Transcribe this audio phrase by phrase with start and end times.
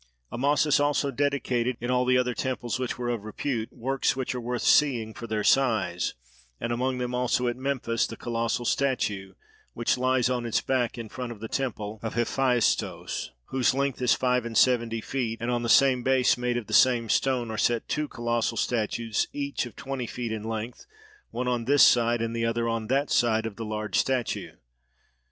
[0.31, 4.41] Amasis also dedicated in all the other temples which were of repute, works which are
[4.41, 6.15] worth seeing for their size,
[6.59, 9.35] and among them also at Memphis the colossal statue
[9.73, 14.15] which lies on its back in front of the temple of Hephaistos, whose length is
[14.15, 17.57] five and seventy feet; and on the same base made of the same stone are
[17.59, 20.87] set two colossal statues, each of twenty feet in length,
[21.29, 24.53] one on this side and the other on that side of the large statue.